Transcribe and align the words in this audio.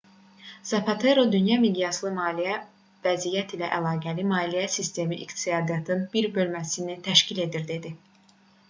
zapatero 0.69 1.25
dünya 1.35 1.57
miqyaslı 1.65 2.13
maliyyə 2.15 2.55
vəziyyəti 3.09 3.57
ilə 3.59 3.69
əlaqəli 3.77 4.27
maliyyə 4.33 4.65
sistemi 4.79 5.21
iqtisadiyyatın 5.27 6.05
bir 6.17 6.33
bölməsini 6.41 6.99
təşkil 7.11 7.47
edir 7.49 7.71
dedi 7.75 7.97